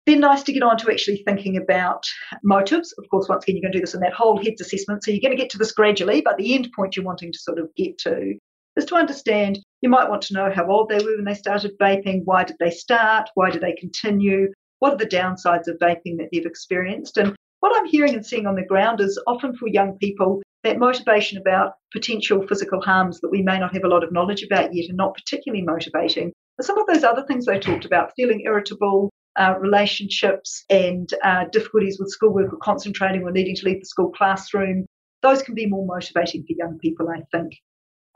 Then 0.05 0.21
nice 0.21 0.43
to 0.43 0.53
get 0.53 0.63
on 0.63 0.77
to 0.77 0.89
actually 0.89 1.17
thinking 1.17 1.57
about 1.57 2.05
motives. 2.41 2.93
Of 2.97 3.09
course, 3.09 3.27
once 3.27 3.43
again, 3.43 3.57
you're 3.57 3.63
going 3.63 3.73
to 3.73 3.79
do 3.79 3.81
this 3.81 3.93
in 3.93 3.99
that 3.99 4.13
whole 4.13 4.37
HEADS 4.37 4.61
assessment, 4.61 5.03
so 5.03 5.11
you're 5.11 5.19
going 5.19 5.35
to 5.35 5.41
get 5.41 5.49
to 5.51 5.57
this 5.57 5.73
gradually, 5.73 6.21
but 6.21 6.37
the 6.37 6.55
end 6.55 6.69
point 6.73 6.95
you're 6.95 7.05
wanting 7.05 7.33
to 7.33 7.39
sort 7.39 7.59
of 7.59 7.67
get 7.75 7.97
to 7.99 8.35
is 8.77 8.85
to 8.85 8.95
understand 8.95 9.59
you 9.81 9.89
might 9.89 10.09
want 10.09 10.21
to 10.23 10.33
know 10.33 10.51
how 10.53 10.69
old 10.69 10.89
they 10.89 11.03
were 11.03 11.15
when 11.15 11.25
they 11.25 11.33
started 11.33 11.77
vaping, 11.79 12.21
why 12.23 12.43
did 12.43 12.55
they 12.59 12.71
start, 12.71 13.29
why 13.33 13.49
did 13.49 13.61
they 13.61 13.73
continue, 13.73 14.51
what 14.79 14.93
are 14.93 14.97
the 14.97 15.05
downsides 15.05 15.67
of 15.67 15.77
vaping 15.81 16.17
that 16.17 16.29
they've 16.31 16.45
experienced, 16.45 17.17
and 17.17 17.35
what 17.59 17.75
I'm 17.75 17.87
hearing 17.87 18.13
and 18.13 18.25
seeing 18.25 18.45
on 18.45 18.55
the 18.55 18.65
ground 18.65 19.01
is 19.01 19.21
often 19.25 19.55
for 19.55 19.67
young 19.67 19.97
people 19.97 20.41
that 20.63 20.77
motivation 20.77 21.37
about 21.39 21.73
potential 21.91 22.45
physical 22.47 22.81
harms 22.81 23.19
that 23.21 23.31
we 23.31 23.41
may 23.41 23.57
not 23.57 23.73
have 23.73 23.83
a 23.83 23.87
lot 23.87 24.03
of 24.03 24.11
knowledge 24.11 24.43
about 24.43 24.73
yet 24.73 24.89
and 24.89 24.97
not 24.97 25.15
particularly 25.15 25.63
motivating. 25.63 26.31
But 26.57 26.65
some 26.65 26.77
of 26.77 26.87
those 26.87 27.03
other 27.03 27.23
things 27.23 27.45
they 27.45 27.59
talked 27.59 27.85
about, 27.85 28.11
feeling 28.15 28.41
irritable, 28.45 29.09
uh, 29.37 29.55
relationships, 29.59 30.65
and 30.69 31.11
uh, 31.23 31.45
difficulties 31.51 31.97
with 31.99 32.09
schoolwork 32.09 32.53
or 32.53 32.57
concentrating 32.57 33.23
or 33.23 33.31
needing 33.31 33.55
to 33.55 33.65
leave 33.65 33.79
the 33.79 33.85
school 33.85 34.11
classroom, 34.11 34.85
those 35.21 35.41
can 35.41 35.55
be 35.55 35.65
more 35.65 35.85
motivating 35.85 36.41
for 36.41 36.53
young 36.57 36.77
people, 36.79 37.09
I 37.09 37.21
think. 37.35 37.53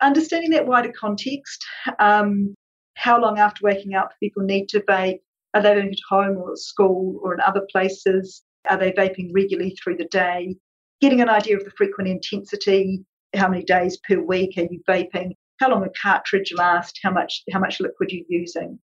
Understanding 0.01 0.49
that 0.51 0.67
wider 0.67 0.91
context, 0.91 1.63
um, 1.99 2.55
how 2.95 3.21
long 3.21 3.39
after 3.39 3.61
waking 3.63 3.93
up 3.93 4.11
people 4.19 4.43
need 4.43 4.67
to 4.69 4.79
vape, 4.81 5.19
are 5.53 5.61
they 5.61 5.69
vaping 5.69 5.91
at 5.91 5.99
home 6.09 6.37
or 6.37 6.51
at 6.51 6.57
school 6.57 7.19
or 7.21 7.33
in 7.33 7.41
other 7.41 7.65
places? 7.71 8.43
Are 8.69 8.77
they 8.77 8.91
vaping 8.91 9.31
regularly 9.33 9.75
through 9.75 9.97
the 9.97 10.05
day? 10.05 10.55
Getting 11.01 11.21
an 11.21 11.29
idea 11.29 11.57
of 11.57 11.65
the 11.65 11.71
frequent 11.71 12.09
intensity, 12.09 13.03
how 13.35 13.47
many 13.47 13.63
days 13.63 13.97
per 14.07 14.19
week 14.19 14.57
are 14.57 14.67
you 14.69 14.81
vaping, 14.87 15.31
how 15.59 15.69
long 15.69 15.83
a 15.83 15.89
cartridge 16.01 16.53
lasts, 16.55 16.99
how 17.03 17.11
much 17.11 17.43
how 17.51 17.59
much 17.59 17.79
liquid 17.79 18.11
you're 18.11 18.25
using. 18.27 18.79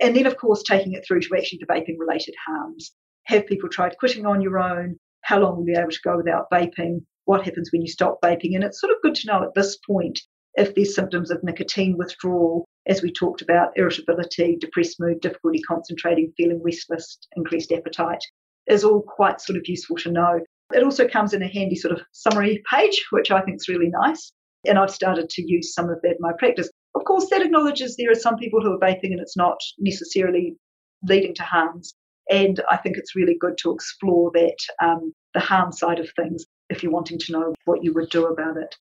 And 0.00 0.14
then 0.14 0.26
of 0.26 0.36
course 0.36 0.62
taking 0.62 0.92
it 0.92 1.04
through 1.06 1.20
to 1.22 1.36
actually 1.36 1.60
vaping 1.68 1.98
related 1.98 2.34
harms. 2.46 2.92
Have 3.24 3.46
people 3.46 3.68
tried 3.68 3.98
quitting 3.98 4.26
on 4.26 4.40
your 4.40 4.58
own? 4.58 4.98
How 5.22 5.40
long 5.40 5.56
will 5.56 5.66
you 5.66 5.74
be 5.74 5.80
able 5.80 5.90
to 5.90 6.00
go 6.04 6.16
without 6.16 6.50
vaping? 6.52 7.04
What 7.24 7.44
happens 7.44 7.70
when 7.72 7.82
you 7.82 7.88
stop 7.88 8.18
vaping? 8.22 8.54
And 8.54 8.64
it's 8.64 8.80
sort 8.80 8.92
of 8.92 9.02
good 9.02 9.14
to 9.16 9.26
know 9.26 9.42
at 9.42 9.54
this 9.54 9.76
point 9.78 10.20
if 10.54 10.74
there's 10.74 10.94
symptoms 10.94 11.30
of 11.30 11.42
nicotine 11.42 11.96
withdrawal, 11.96 12.66
as 12.86 13.02
we 13.02 13.12
talked 13.12 13.42
about, 13.42 13.72
irritability, 13.76 14.56
depressed 14.60 14.98
mood, 14.98 15.20
difficulty 15.20 15.60
concentrating, 15.62 16.32
feeling 16.36 16.60
restless, 16.62 17.18
increased 17.36 17.72
appetite, 17.72 18.22
is 18.66 18.84
all 18.84 19.02
quite 19.02 19.40
sort 19.40 19.58
of 19.58 19.66
useful 19.66 19.96
to 19.96 20.10
know. 20.10 20.40
It 20.74 20.82
also 20.82 21.08
comes 21.08 21.32
in 21.32 21.42
a 21.42 21.48
handy 21.48 21.76
sort 21.76 21.92
of 21.92 22.02
summary 22.12 22.62
page, 22.70 23.06
which 23.10 23.30
I 23.30 23.40
think 23.42 23.56
is 23.56 23.68
really 23.68 23.90
nice. 23.90 24.32
And 24.66 24.78
I've 24.78 24.90
started 24.90 25.30
to 25.30 25.42
use 25.42 25.72
some 25.72 25.88
of 25.88 26.00
that 26.02 26.12
in 26.12 26.16
my 26.20 26.32
practice. 26.38 26.70
Of 26.94 27.04
course, 27.04 27.28
that 27.30 27.42
acknowledges 27.42 27.96
there 27.96 28.10
are 28.10 28.14
some 28.14 28.36
people 28.36 28.60
who 28.60 28.72
are 28.72 28.78
vaping 28.78 29.12
and 29.12 29.20
it's 29.20 29.36
not 29.36 29.58
necessarily 29.78 30.56
leading 31.02 31.34
to 31.34 31.42
harms. 31.42 31.94
And 32.30 32.60
I 32.70 32.76
think 32.76 32.96
it's 32.96 33.16
really 33.16 33.36
good 33.40 33.56
to 33.58 33.72
explore 33.72 34.30
that, 34.34 34.56
um, 34.82 35.14
the 35.34 35.40
harm 35.40 35.72
side 35.72 36.00
of 36.00 36.10
things, 36.16 36.44
if 36.68 36.82
you're 36.82 36.92
wanting 36.92 37.18
to 37.20 37.32
know 37.32 37.54
what 37.64 37.82
you 37.82 37.94
would 37.94 38.10
do 38.10 38.26
about 38.26 38.56
it. 38.56 38.74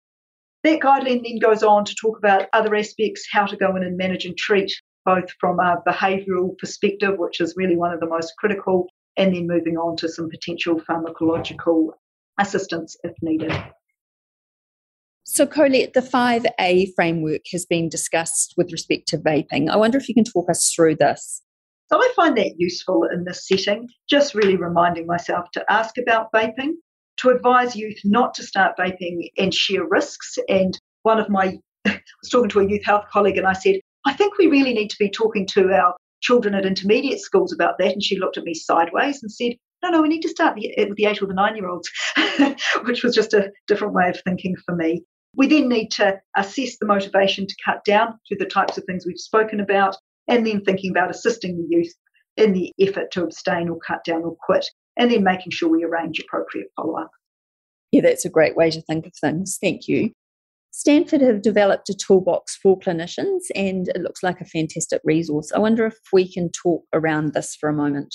That 0.64 0.80
guideline 0.80 1.24
then 1.24 1.40
goes 1.40 1.64
on 1.64 1.86
to 1.86 1.96
talk 1.96 2.18
about 2.18 2.48
other 2.54 2.76
aspects, 2.76 3.28
how 3.32 3.46
to 3.46 3.56
go 3.56 3.76
in 3.76 3.84
and 3.84 3.98
manage 3.98 4.26
and 4.26 4.38
treat, 4.38 4.72
both 5.06 5.30
from 5.40 5.60
a 5.60 5.78
behavioural 5.88 6.58
perspective, 6.58 7.18
which 7.18 7.40
is 7.40 7.54
really 7.56 7.78
one 7.78 7.94
of 7.94 8.00
the 8.00 8.08
most 8.08 8.34
critical, 8.38 8.88
and 9.16 9.36
then 9.36 9.48
moving 9.48 9.78
on 9.78 9.96
to 9.98 10.10
some 10.10 10.30
potential 10.30 10.82
pharmacological 10.82 11.90
assistance 12.40 12.98
if 13.04 13.14
needed. 13.22 13.54
So, 15.24 15.46
Colette, 15.46 15.94
the 15.94 16.02
5A 16.02 16.94
framework 16.96 17.42
has 17.52 17.66
been 17.66 17.90
discussed 17.90 18.54
with 18.56 18.72
respect 18.72 19.10
to 19.10 19.18
vaping. 19.18 19.70
I 19.70 19.76
wonder 19.76 19.98
if 19.98 20.08
you 20.08 20.16
can 20.16 20.24
talk 20.24 20.50
us 20.50 20.72
through 20.74 20.96
this. 20.96 21.42
So, 21.92 22.00
I 22.00 22.12
find 22.16 22.38
that 22.38 22.56
useful 22.58 23.04
in 23.12 23.26
this 23.26 23.48
setting, 23.48 23.90
just 24.10 24.36
really 24.36 24.56
reminding 24.56 25.06
myself 25.06 25.52
to 25.54 25.66
ask 25.70 25.98
about 25.98 26.32
vaping, 26.34 26.74
to 27.18 27.30
advise 27.30 27.76
youth 27.76 28.00
not 28.04 28.34
to 28.36 28.44
start 28.44 28.78
vaping 28.78 29.30
and 29.38 29.54
share 29.54 29.86
risks. 29.88 30.38
And 30.48 30.80
one 31.04 31.20
of 31.20 31.30
my, 31.30 31.58
I 31.86 32.02
was 32.22 32.30
talking 32.32 32.50
to 32.50 32.60
a 32.60 32.70
youth 32.70 32.86
health 32.86 33.06
colleague 33.12 33.38
and 33.38 33.48
I 33.48 33.54
said, 33.54 33.80
I 34.06 34.14
think 34.14 34.38
we 34.38 34.48
really 34.48 34.74
need 34.74 34.90
to 34.90 35.00
be 35.00 35.10
talking 35.10 35.46
to 35.48 35.72
our 35.72 35.96
children 36.22 36.56
at 36.56 36.66
intermediate 36.66 37.20
schools 37.20 37.54
about 37.54 37.78
that. 37.80 37.94
And 37.94 38.04
she 38.04 38.20
looked 38.20 38.38
at 38.38 38.44
me 38.44 38.54
sideways 38.54 39.22
and 39.22 39.32
said, 39.32 39.54
no, 39.84 39.90
no, 39.90 40.02
we 40.02 40.10
need 40.10 40.22
to 40.22 40.30
start 40.30 40.58
uh, 40.58 40.86
with 40.88 40.98
the 40.98 41.06
eight 41.06 41.22
or 41.22 41.28
the 41.28 41.34
nine 41.34 41.56
year 41.56 41.68
olds, 41.68 41.90
which 42.84 43.04
was 43.04 43.14
just 43.14 43.34
a 43.34 43.52
different 43.68 43.94
way 43.94 44.10
of 44.10 44.20
thinking 44.22 44.56
for 44.66 44.76
me. 44.76 45.04
We 45.36 45.48
then 45.48 45.70
need 45.70 45.92
to 45.92 46.20
assess 46.36 46.78
the 46.80 46.88
motivation 46.88 47.46
to 47.46 47.56
cut 47.64 47.86
down 47.86 48.20
to 48.28 48.36
the 48.38 48.46
types 48.46 48.78
of 48.78 48.86
things 48.86 49.06
we've 49.06 49.20
spoken 49.20 49.60
about, 49.60 49.96
and 50.28 50.46
then 50.46 50.62
thinking 50.62 50.92
about 50.92 51.12
assisting 51.12 51.58
the 51.58 51.68
youth 51.70 51.94
in 52.38 52.54
the 52.54 52.72
effort 52.80 53.12
to 53.12 53.24
abstain 53.24 53.70
or 53.70 53.78
cut 53.86 54.04
down 54.04 54.24
or 54.24 54.36
quit, 54.42 54.66
and 54.98 55.12
then 55.12 55.24
making 55.24 55.52
sure 55.52 55.70
we 55.70 55.84
arrange 55.84 56.20
appropriate 56.20 56.68
follow 56.76 56.98
up. 56.98 57.12
Yeah, 57.92 58.02
that's 58.02 58.26
a 58.26 58.30
great 58.30 58.56
way 58.56 58.70
to 58.72 58.82
think 58.82 59.06
of 59.06 59.14
things. 59.16 59.58
Thank 59.62 59.88
you. 59.88 60.12
Stanford 60.72 61.22
have 61.22 61.42
developed 61.42 61.90
a 61.90 61.96
toolbox 61.96 62.56
for 62.56 62.78
clinicians 62.78 63.42
and 63.56 63.88
it 63.90 64.02
looks 64.02 64.22
like 64.22 64.42
a 64.42 64.46
fantastic 64.46 65.02
resource. 65.04 65.52
I 65.52 65.60
wonder 65.60 65.86
if 65.86 65.98
we 66.12 66.32
can 66.32 66.52
talk 66.52 66.84
around 66.94 67.34
this 67.34 67.56
for 67.56 67.70
a 67.70 67.74
moment. 67.74 68.14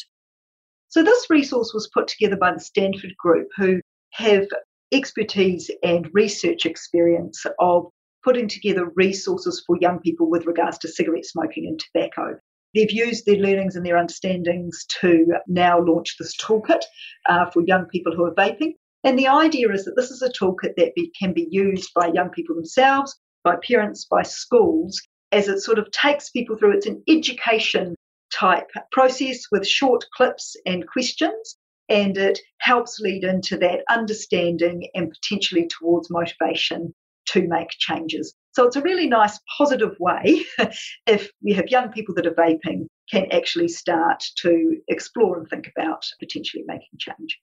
So, 0.88 1.02
this 1.02 1.30
resource 1.30 1.72
was 1.72 1.90
put 1.92 2.06
together 2.06 2.36
by 2.36 2.52
the 2.52 2.60
Stanford 2.60 3.16
Group, 3.18 3.48
who 3.56 3.80
have 4.12 4.46
expertise 4.92 5.70
and 5.82 6.08
research 6.12 6.66
experience 6.66 7.44
of 7.58 7.86
putting 8.22 8.46
together 8.46 8.92
resources 8.94 9.64
for 9.66 9.76
young 9.80 9.98
people 9.98 10.30
with 10.30 10.46
regards 10.46 10.78
to 10.78 10.88
cigarette 10.88 11.24
smoking 11.24 11.66
and 11.66 11.80
tobacco. 11.80 12.38
They've 12.75 12.91
used 12.91 13.26
their 13.26 13.37
learnings 13.37 13.76
and 13.76 13.85
their 13.85 13.99
understandings 13.99 14.87
to 15.00 15.26
now 15.47 15.81
launch 15.81 16.17
this 16.19 16.37
toolkit 16.37 16.83
uh, 17.29 17.50
for 17.50 17.62
young 17.67 17.87
people 17.87 18.14
who 18.14 18.25
are 18.25 18.35
vaping. 18.35 18.75
And 19.05 19.19
the 19.19 19.29
idea 19.29 19.71
is 19.73 19.85
that 19.85 19.95
this 19.97 20.11
is 20.11 20.23
a 20.23 20.31
toolkit 20.31 20.76
that 20.76 20.95
be, 20.95 21.12
can 21.19 21.33
be 21.33 21.49
used 21.50 21.91
by 21.95 22.07
young 22.07 22.31
people 22.31 22.55
themselves, 22.55 23.19
by 23.45 23.57
parents, 23.67 24.07
by 24.11 24.23
schools, 24.23 25.00
as 25.33 25.49
it 25.49 25.61
sort 25.61 25.79
of 25.79 25.91
takes 25.91 26.31
people 26.31 26.57
through. 26.57 26.76
It's 26.76 26.87
an 26.87 27.02
education 27.09 27.97
type 28.33 28.71
process 28.93 29.43
with 29.50 29.67
short 29.67 30.05
clips 30.17 30.57
and 30.64 30.87
questions 30.88 31.57
and 31.88 32.17
it 32.17 32.38
helps 32.59 33.00
lead 33.00 33.25
into 33.25 33.59
that 33.59 33.85
understanding 33.91 34.88
and 34.95 35.11
potentially 35.11 35.69
towards 35.69 36.11
motivation 36.11 36.95
to 37.26 37.47
make 37.47 37.69
changes. 37.71 38.35
So 38.52 38.66
it's 38.66 38.76
a 38.76 38.82
really 38.82 39.09
nice 39.09 39.38
positive 39.56 39.97
way 39.99 40.44
if 41.06 41.30
we 41.42 41.52
have 41.54 41.68
young 41.68 41.90
people 41.90 42.14
that 42.16 42.26
are 42.26 42.35
vaping 42.35 42.87
can 43.11 43.26
actually 43.32 43.68
start 43.68 44.23
to 44.38 44.76
explore 44.88 45.38
and 45.38 45.49
think 45.49 45.71
about 45.75 46.04
potentially 46.21 46.64
making 46.66 46.99
change. 46.99 47.38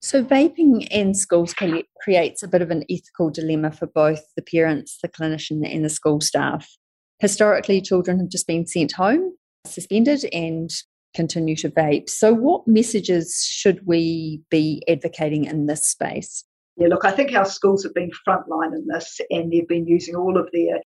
So, 0.00 0.24
vaping 0.24 0.88
in 0.90 1.14
schools 1.14 1.54
creates 1.54 2.42
a 2.42 2.48
bit 2.48 2.60
of 2.60 2.72
an 2.72 2.84
ethical 2.90 3.30
dilemma 3.30 3.70
for 3.70 3.86
both 3.86 4.24
the 4.34 4.42
parents, 4.42 4.98
the 5.00 5.08
clinician, 5.08 5.64
and 5.64 5.84
the 5.84 5.88
school 5.88 6.20
staff. 6.20 6.68
Historically, 7.20 7.80
children 7.80 8.18
have 8.18 8.28
just 8.28 8.48
been 8.48 8.66
sent 8.66 8.92
home, 8.92 9.36
suspended, 9.64 10.24
and 10.32 10.70
continue 11.14 11.54
to 11.54 11.70
vape. 11.70 12.08
So, 12.08 12.34
what 12.34 12.66
messages 12.66 13.44
should 13.44 13.86
we 13.86 14.42
be 14.50 14.82
advocating 14.88 15.44
in 15.44 15.66
this 15.66 15.88
space? 15.88 16.44
Yeah, 16.76 16.88
look, 16.88 17.04
I 17.04 17.10
think 17.10 17.34
our 17.34 17.44
schools 17.44 17.82
have 17.82 17.94
been 17.94 18.10
frontline 18.26 18.74
in 18.74 18.86
this, 18.86 19.20
and 19.30 19.52
they've 19.52 19.68
been 19.68 19.86
using 19.86 20.16
all 20.16 20.38
of 20.38 20.48
their 20.52 20.80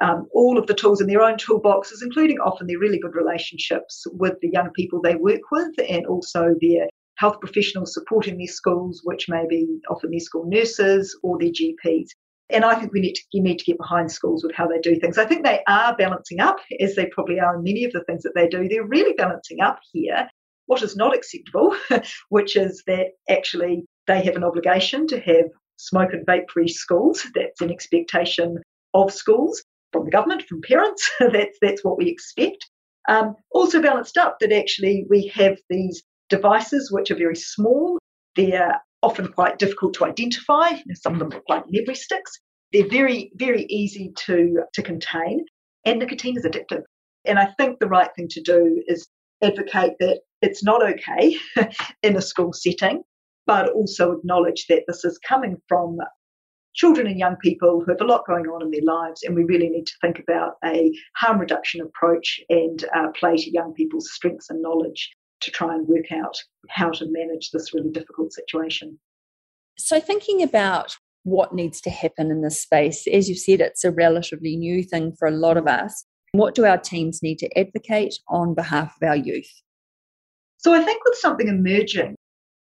um, 0.00 0.28
all 0.32 0.58
of 0.58 0.66
the 0.68 0.74
tools 0.74 1.00
in 1.00 1.08
their 1.08 1.22
own 1.22 1.36
toolboxes, 1.36 2.02
including 2.02 2.38
often 2.38 2.66
their 2.66 2.78
really 2.78 3.00
good 3.00 3.16
relationships 3.16 4.06
with 4.12 4.34
the 4.40 4.50
young 4.52 4.70
people 4.70 5.00
they 5.00 5.16
work 5.16 5.40
with, 5.50 5.74
and 5.88 6.06
also 6.06 6.54
their 6.60 6.88
health 7.16 7.40
professionals 7.40 7.94
supporting 7.94 8.38
their 8.38 8.46
schools, 8.46 9.00
which 9.04 9.28
may 9.28 9.44
be 9.48 9.66
often 9.90 10.10
their 10.10 10.20
school 10.20 10.44
nurses 10.46 11.18
or 11.22 11.38
their 11.38 11.50
GPs. 11.50 12.08
And 12.50 12.64
I 12.64 12.76
think 12.76 12.92
we 12.92 13.00
need 13.00 13.14
to 13.14 13.22
you 13.32 13.42
need 13.42 13.58
to 13.58 13.64
get 13.64 13.78
behind 13.78 14.10
schools 14.10 14.42
with 14.42 14.54
how 14.54 14.66
they 14.66 14.78
do 14.80 14.98
things. 14.98 15.18
I 15.18 15.26
think 15.26 15.44
they 15.44 15.62
are 15.66 15.96
balancing 15.96 16.40
up, 16.40 16.58
as 16.80 16.94
they 16.94 17.06
probably 17.06 17.40
are 17.40 17.56
in 17.56 17.64
many 17.64 17.84
of 17.84 17.92
the 17.92 18.04
things 18.04 18.22
that 18.22 18.34
they 18.34 18.48
do. 18.48 18.68
They're 18.68 18.86
really 18.86 19.12
balancing 19.12 19.60
up 19.60 19.80
here 19.92 20.28
what 20.66 20.82
is 20.82 20.96
not 20.96 21.14
acceptable, 21.14 21.74
which 22.28 22.56
is 22.56 22.82
that 22.86 23.08
actually 23.28 23.84
they 24.08 24.22
have 24.22 24.34
an 24.36 24.44
obligation 24.44 25.06
to 25.06 25.20
have 25.20 25.46
smoke 25.76 26.12
and 26.12 26.26
vape 26.26 26.50
free 26.50 26.68
schools. 26.68 27.24
That's 27.34 27.60
an 27.60 27.70
expectation 27.70 28.58
of 28.94 29.12
schools 29.12 29.62
from 29.92 30.04
the 30.04 30.10
government, 30.10 30.42
from 30.42 30.60
parents. 30.62 31.08
that's 31.20 31.58
that's 31.62 31.84
what 31.84 31.98
we 31.98 32.08
expect. 32.08 32.68
Um, 33.08 33.36
also 33.52 33.80
balanced 33.80 34.18
up 34.18 34.38
that 34.40 34.52
actually 34.52 35.06
we 35.08 35.28
have 35.34 35.58
these 35.70 36.02
devices 36.28 36.90
which 36.92 37.10
are 37.10 37.16
very 37.16 37.36
small. 37.36 37.98
They're 38.36 38.80
often 39.02 39.28
quite 39.28 39.58
difficult 39.58 39.94
to 39.94 40.04
identify. 40.04 40.72
Some 40.94 41.14
of 41.14 41.18
them 41.18 41.30
look 41.30 41.44
like 41.48 41.64
memory 41.68 41.94
sticks. 41.94 42.32
They're 42.72 42.88
very, 42.88 43.30
very 43.36 43.64
easy 43.70 44.12
to, 44.26 44.62
to 44.74 44.82
contain, 44.82 45.46
and 45.86 45.98
nicotine 45.98 46.36
is 46.36 46.44
addictive. 46.44 46.82
And 47.24 47.38
I 47.38 47.46
think 47.58 47.78
the 47.78 47.88
right 47.88 48.10
thing 48.14 48.28
to 48.28 48.42
do 48.42 48.82
is 48.86 49.08
advocate 49.42 49.94
that 50.00 50.20
it's 50.42 50.62
not 50.62 50.82
okay 50.82 51.36
in 52.02 52.16
a 52.16 52.22
school 52.22 52.52
setting, 52.52 53.02
but 53.48 53.70
also 53.70 54.12
acknowledge 54.12 54.66
that 54.68 54.84
this 54.86 55.04
is 55.04 55.18
coming 55.26 55.56
from 55.68 55.98
children 56.74 57.06
and 57.06 57.18
young 57.18 57.34
people 57.36 57.80
who 57.80 57.90
have 57.90 58.00
a 58.00 58.04
lot 58.04 58.26
going 58.26 58.44
on 58.46 58.62
in 58.62 58.70
their 58.70 58.82
lives, 58.84 59.22
and 59.24 59.34
we 59.34 59.42
really 59.42 59.70
need 59.70 59.86
to 59.86 59.94
think 60.00 60.20
about 60.20 60.52
a 60.64 60.92
harm 61.16 61.40
reduction 61.40 61.80
approach 61.80 62.40
and 62.50 62.84
uh, 62.94 63.08
play 63.18 63.36
to 63.36 63.50
young 63.50 63.72
people's 63.72 64.12
strengths 64.12 64.50
and 64.50 64.62
knowledge 64.62 65.10
to 65.40 65.50
try 65.50 65.74
and 65.74 65.88
work 65.88 66.12
out 66.12 66.36
how 66.68 66.90
to 66.90 67.06
manage 67.08 67.50
this 67.50 67.72
really 67.72 67.90
difficult 67.90 68.32
situation. 68.32 68.98
So, 69.78 69.98
thinking 69.98 70.42
about 70.42 70.96
what 71.24 71.54
needs 71.54 71.80
to 71.80 71.90
happen 71.90 72.30
in 72.30 72.42
this 72.42 72.60
space, 72.60 73.06
as 73.06 73.28
you 73.28 73.34
said, 73.34 73.60
it's 73.60 73.84
a 73.84 73.90
relatively 73.90 74.56
new 74.56 74.82
thing 74.82 75.14
for 75.18 75.26
a 75.26 75.32
lot 75.32 75.56
of 75.56 75.66
us. 75.66 76.04
What 76.32 76.54
do 76.54 76.66
our 76.66 76.78
teams 76.78 77.22
need 77.22 77.38
to 77.38 77.58
advocate 77.58 78.18
on 78.28 78.54
behalf 78.54 78.94
of 79.00 79.08
our 79.08 79.16
youth? 79.16 79.50
So, 80.58 80.74
I 80.74 80.82
think 80.82 81.02
with 81.04 81.16
something 81.16 81.48
emerging, 81.48 82.14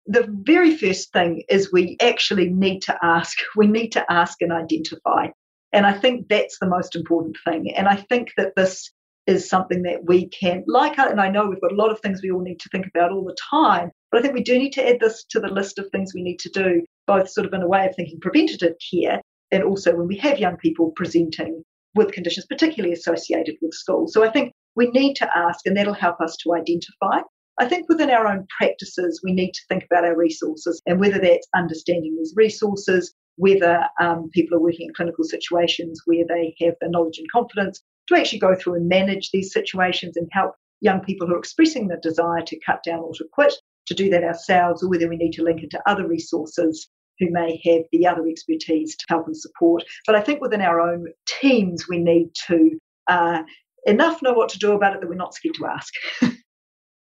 the 0.08 0.28
very 0.44 0.76
first 0.76 1.12
thing 1.12 1.44
is 1.50 1.72
we 1.72 1.98
actually 2.02 2.50
need 2.50 2.82
to 2.84 2.98
ask. 3.04 3.38
We 3.56 3.68
need 3.68 3.92
to 3.94 4.12
ask 4.12 4.42
and 4.42 4.52
identify. 4.52 5.28
And 5.74 5.86
I 5.86 5.94
think 6.00 6.28
that's 6.30 6.60
the 6.60 6.70
most 6.70 6.96
important 6.96 7.38
thing. 7.46 7.74
And 7.76 7.88
I 7.88 7.98
think 7.98 8.30
that 8.38 8.54
this 8.56 8.92
is 9.28 9.50
something 9.50 9.84
that 9.84 10.06
we 10.06 10.30
can, 10.30 10.64
like, 10.68 10.98
uh, 10.98 11.08
and 11.10 11.20
I 11.20 11.30
know 11.30 11.46
we've 11.46 11.62
got 11.62 11.74
a 11.74 11.76
lot 11.76 11.92
of 11.92 12.00
things 12.00 12.22
we 12.24 12.32
all 12.32 12.42
need 12.42 12.62
to 12.62 12.70
think 12.70 12.88
about 12.88 13.12
all 13.12 13.26
the 13.26 13.36
time, 13.52 13.92
but 14.10 14.20
I 14.20 14.22
think 14.22 14.34
we 14.34 14.44
do 14.44 14.58
need 14.58 14.72
to 14.74 14.88
add 14.88 15.02
this 15.02 15.26
to 15.32 15.42
the 15.42 15.50
list 15.50 15.78
of 15.78 15.90
things 15.92 16.14
we 16.14 16.24
need 16.24 16.40
to 16.40 16.50
do. 16.50 16.84
both 17.08 17.30
sort 17.30 17.48
of 17.48 17.54
in 17.54 17.62
a 17.62 17.68
way 17.68 17.86
of 17.86 17.96
thinking 17.96 18.20
preventative 18.20 18.76
care 18.92 19.22
and 19.52 19.64
also 19.64 19.96
when 19.96 20.08
we 20.08 20.18
have 20.18 20.40
young 20.40 20.58
people 20.58 20.92
presenting 20.96 21.64
with 21.96 22.12
conditions, 22.12 22.46
particularly 22.46 22.94
associated 22.94 23.56
with 23.62 23.74
school. 23.74 24.08
So 24.08 24.24
I 24.24 24.30
think 24.30 24.52
we 24.76 24.90
need 24.92 25.16
to 25.16 25.30
ask, 25.36 25.66
and 25.66 25.76
that'll 25.76 25.94
help 25.94 26.22
us 26.22 26.38
to 26.44 26.54
identify. 26.54 27.22
I 27.60 27.68
think 27.68 27.90
within 27.90 28.10
our 28.10 28.28
own 28.28 28.46
practices, 28.58 29.22
we 29.24 29.34
need 29.34 29.54
to 29.54 29.62
think 29.68 29.86
about 29.86 30.06
our 30.06 30.16
resources 30.16 30.82
and 30.86 31.00
whether 31.00 31.20
that's 31.20 31.48
understanding 31.56 32.16
these 32.16 32.34
resources, 32.36 33.14
whether 33.38 33.84
um, 34.00 34.30
people 34.32 34.58
are 34.58 34.62
working 34.62 34.88
in 34.88 34.94
clinical 34.94 35.24
situations 35.24 36.02
where 36.06 36.26
they 36.28 36.56
have 36.62 36.76
the 36.82 36.90
knowledge 36.90 37.18
and 37.18 37.32
confidence 37.32 37.82
to 38.08 38.16
actually 38.16 38.40
go 38.40 38.56
through 38.56 38.76
and 38.76 38.88
manage 38.88 39.32
these 39.32 39.52
situations 39.52 40.18
and 40.18 40.28
help 40.32 40.54
young 40.82 41.02
people 41.02 41.28
who 41.28 41.34
are 41.34 41.40
expressing 41.40 41.88
the 41.88 41.98
desire 41.98 42.42
to 42.46 42.60
cut 42.66 42.84
down 42.84 43.00
or 43.00 43.14
to 43.14 43.26
quit 43.32 43.54
to 43.88 43.94
do 43.94 44.10
that 44.10 44.24
ourselves, 44.24 44.84
or 44.84 44.90
whether 44.90 45.08
we 45.08 45.16
need 45.16 45.32
to 45.32 45.44
link 45.44 45.64
it 45.64 45.72
to 45.72 45.82
other 45.90 46.08
resources 46.08 46.90
who 47.20 47.28
may 47.32 47.60
have 47.66 47.84
the 47.92 48.06
other 48.06 48.28
expertise 48.28 48.96
to 48.96 49.06
help 49.10 49.26
and 49.26 49.38
support. 49.38 49.84
But 50.06 50.16
I 50.16 50.22
think 50.22 50.42
within 50.42 50.62
our 50.62 50.80
own 50.80 51.08
teams, 51.26 51.88
we 51.88 51.98
need 51.98 52.30
to 52.48 52.78
uh, 53.08 53.44
enough 53.86 54.22
know 54.22 54.34
what 54.34 54.50
to 54.50 54.60
do 54.60 54.74
about 54.74 54.94
it 54.94 55.02
that 55.02 55.10
we're 55.10 55.16
not 55.16 55.34
scared 55.34 55.56
to 55.56 55.66
ask. 55.66 55.94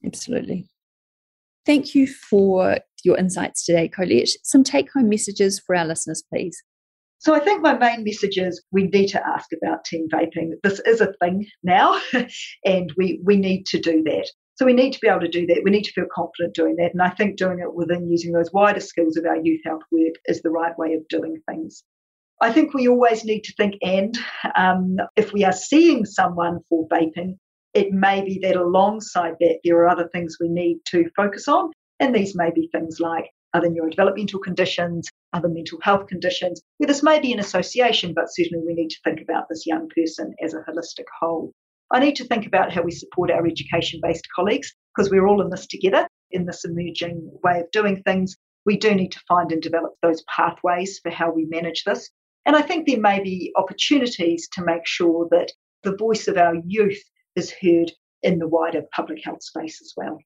Absolutely. 0.05 0.67
Thank 1.65 1.93
you 1.93 2.07
for 2.07 2.79
your 3.03 3.17
insights 3.17 3.65
today, 3.65 3.87
Colette. 3.87 4.29
Some 4.43 4.63
take 4.63 4.91
home 4.91 5.09
messages 5.09 5.59
for 5.59 5.75
our 5.75 5.85
listeners, 5.85 6.23
please. 6.27 6.63
So 7.19 7.35
I 7.35 7.39
think 7.39 7.61
my 7.61 7.77
main 7.77 8.03
message 8.03 8.37
is 8.37 8.63
we 8.71 8.87
need 8.87 9.07
to 9.09 9.27
ask 9.27 9.49
about 9.53 9.85
teen 9.85 10.07
vaping. 10.09 10.53
This 10.63 10.79
is 10.87 11.01
a 11.01 11.13
thing 11.21 11.45
now, 11.61 12.01
and 12.65 12.91
we, 12.97 13.21
we 13.23 13.37
need 13.37 13.67
to 13.67 13.79
do 13.79 14.01
that. 14.05 14.27
So 14.55 14.65
we 14.65 14.73
need 14.73 14.93
to 14.93 14.99
be 14.99 15.07
able 15.07 15.21
to 15.21 15.27
do 15.27 15.45
that. 15.47 15.61
We 15.63 15.71
need 15.71 15.83
to 15.83 15.91
feel 15.91 16.07
confident 16.13 16.55
doing 16.55 16.75
that. 16.77 16.93
And 16.93 17.01
I 17.01 17.09
think 17.09 17.37
doing 17.37 17.59
it 17.59 17.73
within 17.73 18.09
using 18.09 18.31
those 18.31 18.51
wider 18.51 18.79
skills 18.79 19.17
of 19.17 19.25
our 19.25 19.37
youth 19.37 19.61
health 19.65 19.83
work 19.91 20.15
is 20.25 20.41
the 20.41 20.49
right 20.49 20.77
way 20.79 20.93
of 20.93 21.07
doing 21.09 21.41
things. 21.47 21.83
I 22.41 22.51
think 22.51 22.73
we 22.73 22.87
always 22.87 23.23
need 23.23 23.43
to 23.43 23.53
think 23.53 23.75
and 23.83 24.17
um, 24.55 24.97
if 25.15 25.31
we 25.31 25.43
are 25.43 25.51
seeing 25.51 26.05
someone 26.05 26.59
for 26.69 26.87
vaping, 26.87 27.37
it 27.73 27.91
may 27.91 28.23
be 28.23 28.39
that 28.43 28.55
alongside 28.55 29.35
that 29.39 29.59
there 29.63 29.77
are 29.77 29.89
other 29.89 30.09
things 30.09 30.37
we 30.39 30.49
need 30.49 30.79
to 30.87 31.09
focus 31.15 31.47
on. 31.47 31.71
And 31.99 32.13
these 32.13 32.35
may 32.35 32.51
be 32.51 32.69
things 32.71 32.99
like 32.99 33.29
other 33.53 33.69
neurodevelopmental 33.69 34.41
conditions, 34.43 35.07
other 35.33 35.49
mental 35.49 35.79
health 35.81 36.07
conditions, 36.07 36.61
where 36.77 36.87
this 36.87 37.03
may 37.03 37.19
be 37.19 37.31
an 37.31 37.39
association, 37.39 38.13
but 38.13 38.33
certainly 38.33 38.63
we 38.65 38.73
need 38.73 38.89
to 38.89 38.99
think 39.03 39.21
about 39.21 39.45
this 39.49 39.65
young 39.65 39.87
person 39.95 40.33
as 40.43 40.53
a 40.53 40.63
holistic 40.69 41.05
whole. 41.19 41.51
I 41.91 41.99
need 41.99 42.15
to 42.15 42.25
think 42.25 42.47
about 42.47 42.71
how 42.71 42.81
we 42.81 42.91
support 42.91 43.29
our 43.29 43.45
education 43.45 43.99
based 44.01 44.27
colleagues 44.33 44.73
because 44.95 45.11
we're 45.11 45.27
all 45.27 45.41
in 45.41 45.49
this 45.49 45.67
together 45.67 46.07
in 46.31 46.45
this 46.45 46.63
emerging 46.63 47.29
way 47.43 47.59
of 47.59 47.71
doing 47.71 48.01
things. 48.03 48.35
We 48.65 48.77
do 48.77 48.95
need 48.95 49.11
to 49.11 49.21
find 49.27 49.51
and 49.51 49.61
develop 49.61 49.93
those 50.01 50.23
pathways 50.23 50.99
for 50.99 51.11
how 51.11 51.31
we 51.31 51.45
manage 51.45 51.83
this. 51.83 52.09
And 52.45 52.55
I 52.55 52.61
think 52.61 52.87
there 52.87 52.99
may 52.99 53.21
be 53.21 53.51
opportunities 53.57 54.47
to 54.53 54.63
make 54.63 54.85
sure 54.85 55.27
that 55.31 55.51
the 55.83 55.95
voice 55.95 56.27
of 56.27 56.37
our 56.37 56.55
youth 56.65 57.01
is 57.35 57.53
heard 57.61 57.91
in 58.23 58.39
the 58.39 58.47
wider 58.47 58.83
public 58.95 59.23
health 59.23 59.43
space 59.43 59.81
as 59.81 59.93
well. 59.95 60.19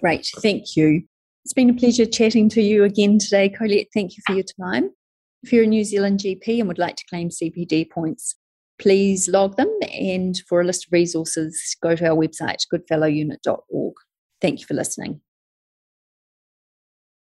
Great, 0.00 0.30
thank 0.38 0.76
you. 0.76 1.02
It's 1.44 1.54
been 1.54 1.70
a 1.70 1.74
pleasure 1.74 2.06
chatting 2.06 2.48
to 2.50 2.62
you 2.62 2.84
again 2.84 3.18
today, 3.18 3.48
Colette. 3.48 3.88
Thank 3.94 4.16
you 4.16 4.22
for 4.26 4.34
your 4.34 4.44
time. 4.60 4.90
If 5.42 5.52
you're 5.52 5.64
a 5.64 5.66
New 5.66 5.84
Zealand 5.84 6.20
GP 6.20 6.58
and 6.58 6.68
would 6.68 6.78
like 6.78 6.96
to 6.96 7.04
claim 7.08 7.30
CPD 7.30 7.90
points, 7.90 8.34
please 8.80 9.28
log 9.28 9.56
them. 9.56 9.72
And 9.92 10.36
for 10.48 10.60
a 10.60 10.64
list 10.64 10.86
of 10.86 10.92
resources, 10.92 11.76
go 11.80 11.94
to 11.94 12.08
our 12.08 12.16
website, 12.16 12.58
goodfellowunit.org. 12.72 13.94
Thank 14.40 14.60
you 14.60 14.66
for 14.66 14.74
listening. 14.74 15.20